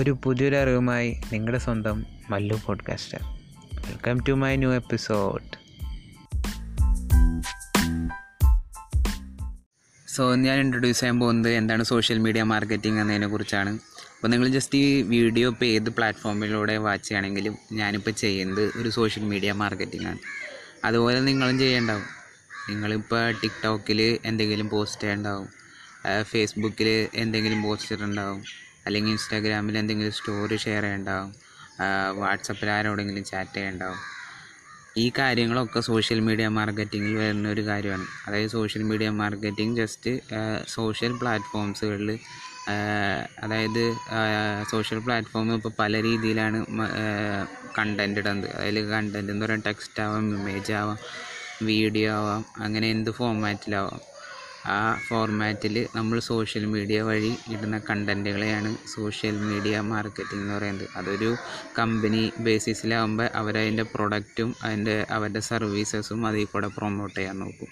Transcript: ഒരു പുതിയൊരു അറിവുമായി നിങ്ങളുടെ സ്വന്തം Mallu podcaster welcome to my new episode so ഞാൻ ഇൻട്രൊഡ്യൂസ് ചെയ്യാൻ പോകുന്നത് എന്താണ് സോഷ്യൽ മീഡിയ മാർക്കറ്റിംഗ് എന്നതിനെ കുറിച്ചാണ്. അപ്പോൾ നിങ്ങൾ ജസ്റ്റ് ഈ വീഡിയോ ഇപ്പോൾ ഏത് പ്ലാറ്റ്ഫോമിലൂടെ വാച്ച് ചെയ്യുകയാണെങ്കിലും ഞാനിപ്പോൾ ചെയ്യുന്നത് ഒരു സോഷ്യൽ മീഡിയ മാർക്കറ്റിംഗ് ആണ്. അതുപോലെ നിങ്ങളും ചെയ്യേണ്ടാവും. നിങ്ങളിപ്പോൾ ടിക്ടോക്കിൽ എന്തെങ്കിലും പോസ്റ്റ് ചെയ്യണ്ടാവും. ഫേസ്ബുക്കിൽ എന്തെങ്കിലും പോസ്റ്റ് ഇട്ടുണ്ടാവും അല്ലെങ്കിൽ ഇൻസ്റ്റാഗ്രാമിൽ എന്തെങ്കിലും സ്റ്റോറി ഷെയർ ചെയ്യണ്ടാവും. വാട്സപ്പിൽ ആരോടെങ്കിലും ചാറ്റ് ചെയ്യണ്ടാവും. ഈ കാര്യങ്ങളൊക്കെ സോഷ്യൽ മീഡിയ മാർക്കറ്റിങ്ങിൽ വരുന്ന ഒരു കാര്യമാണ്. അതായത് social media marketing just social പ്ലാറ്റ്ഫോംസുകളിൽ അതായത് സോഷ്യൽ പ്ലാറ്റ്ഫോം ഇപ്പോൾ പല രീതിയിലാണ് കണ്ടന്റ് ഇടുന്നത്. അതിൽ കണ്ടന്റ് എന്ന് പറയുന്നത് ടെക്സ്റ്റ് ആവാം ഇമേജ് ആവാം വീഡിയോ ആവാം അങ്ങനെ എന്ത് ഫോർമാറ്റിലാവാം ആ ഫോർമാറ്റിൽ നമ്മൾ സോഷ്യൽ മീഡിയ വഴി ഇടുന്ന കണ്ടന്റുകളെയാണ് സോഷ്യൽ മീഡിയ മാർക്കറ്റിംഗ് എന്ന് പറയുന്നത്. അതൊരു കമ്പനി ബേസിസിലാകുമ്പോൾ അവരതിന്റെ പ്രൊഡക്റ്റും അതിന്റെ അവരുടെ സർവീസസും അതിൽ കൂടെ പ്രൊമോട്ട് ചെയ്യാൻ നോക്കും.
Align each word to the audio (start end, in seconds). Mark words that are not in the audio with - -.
ഒരു 0.00 0.18
പുതിയൊരു 0.24 0.56
അറിവുമായി 0.56 1.20
നിങ്ങളുടെ 1.32 1.58
സ്വന്തം 1.58 2.06
Mallu 2.30 2.60
podcaster 2.66 3.18
welcome 3.74 4.24
to 4.28 4.32
my 4.32 4.56
new 4.56 4.72
episode 4.72 5.60
so 10.16 10.34
ഞാൻ 10.34 10.60
ഇൻട്രൊഡ്യൂസ് 10.60 11.00
ചെയ്യാൻ 11.00 11.20
പോകുന്നത് 11.20 11.52
എന്താണ് 11.52 11.84
സോഷ്യൽ 11.84 12.18
മീഡിയ 12.18 12.42
മാർക്കറ്റിംഗ് 12.42 13.00
എന്നതിനെ 13.00 13.26
കുറിച്ചാണ്. 13.26 13.70
അപ്പോൾ 13.70 14.28
നിങ്ങൾ 14.28 14.48
ജസ്റ്റ് 14.48 14.78
ഈ 14.78 15.02
വീഡിയോ 15.02 15.50
ഇപ്പോൾ 15.50 15.64
ഏത് 15.64 15.90
പ്ലാറ്റ്ഫോമിലൂടെ 15.90 16.76
വാച്ച് 16.76 17.08
ചെയ്യുകയാണെങ്കിലും 17.08 17.58
ഞാനിപ്പോൾ 17.72 18.10
ചെയ്യുന്നത് 18.10 18.72
ഒരു 18.76 18.88
സോഷ്യൽ 18.88 19.24
മീഡിയ 19.24 19.52
മാർക്കറ്റിംഗ് 19.52 20.06
ആണ്. 20.06 20.18
അതുപോലെ 20.84 21.20
നിങ്ങളും 21.20 21.58
ചെയ്യേണ്ടാവും. 21.58 22.02
നിങ്ങളിപ്പോൾ 22.70 23.32
ടിക്ടോക്കിൽ 23.32 24.18
എന്തെങ്കിലും 24.24 24.68
പോസ്റ്റ് 24.68 25.02
ചെയ്യണ്ടാവും. 25.02 25.48
ഫേസ്ബുക്കിൽ 26.22 27.08
എന്തെങ്കിലും 27.14 27.62
പോസ്റ്റ് 27.62 27.92
ഇട്ടുണ്ടാവും 27.92 28.42
അല്ലെങ്കിൽ 28.86 29.12
ഇൻസ്റ്റാഗ്രാമിൽ 29.14 29.74
എന്തെങ്കിലും 29.82 30.14
സ്റ്റോറി 30.18 30.56
ഷെയർ 30.64 30.84
ചെയ്യണ്ടാവും. 30.86 31.30
വാട്സപ്പിൽ 32.20 32.70
ആരോടെങ്കിലും 32.76 33.24
ചാറ്റ് 33.30 33.56
ചെയ്യണ്ടാവും. 33.56 34.00
ഈ 35.02 35.04
കാര്യങ്ങളൊക്കെ 35.18 35.80
സോഷ്യൽ 35.88 36.20
മീഡിയ 36.28 36.46
മാർക്കറ്റിങ്ങിൽ 36.58 37.12
വരുന്ന 37.22 37.48
ഒരു 37.54 37.62
കാര്യമാണ്. 37.68 38.06
അതായത് 38.26 38.50
social 38.58 38.82
media 38.90 39.08
marketing 39.22 39.76
just 39.80 40.12
social 40.76 41.12
പ്ലാറ്റ്ഫോംസുകളിൽ 41.20 42.10
അതായത് 43.44 43.84
സോഷ്യൽ 44.70 44.98
പ്ലാറ്റ്ഫോം 45.04 45.54
ഇപ്പോൾ 45.54 45.72
പല 45.78 46.02
രീതിയിലാണ് 46.08 46.58
കണ്ടന്റ് 47.78 48.20
ഇടുന്നത്. 48.20 48.48
അതിൽ 48.60 48.76
കണ്ടന്റ് 48.90 49.32
എന്ന് 49.32 49.44
പറയുന്നത് 49.46 49.68
ടെക്സ്റ്റ് 49.68 50.02
ആവാം 50.04 50.26
ഇമേജ് 50.38 50.72
ആവാം 50.80 50.98
വീഡിയോ 51.70 52.10
ആവാം 52.18 52.42
അങ്ങനെ 52.64 52.86
എന്ത് 52.90 53.10
ഫോർമാറ്റിലാവാം 53.10 54.00
ആ 54.66 54.94
ഫോർമാറ്റിൽ 55.08 55.88
നമ്മൾ 55.96 56.18
സോഷ്യൽ 56.18 56.64
മീഡിയ 56.66 57.02
വഴി 57.02 57.36
ഇടുന്ന 57.50 57.78
കണ്ടന്റുകളെയാണ് 57.78 58.76
സോഷ്യൽ 58.94 59.36
മീഡിയ 59.36 59.80
മാർക്കറ്റിംഗ് 59.80 60.42
എന്ന് 60.42 60.54
പറയുന്നത്. 60.54 60.88
അതൊരു 60.96 61.36
കമ്പനി 61.78 62.32
ബേസിസിലാകുമ്പോൾ 62.40 63.28
അവരതിന്റെ 63.34 63.82
പ്രൊഡക്റ്റും 63.82 64.54
അതിന്റെ 64.62 65.06
അവരുടെ 65.10 65.40
സർവീസസും 65.40 66.26
അതിൽ 66.26 66.44
കൂടെ 66.44 66.66
പ്രൊമോട്ട് 66.66 67.16
ചെയ്യാൻ 67.16 67.38
നോക്കും. 67.38 67.68